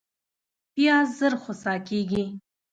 [0.73, 2.23] پیاز ژر خوسا کېږي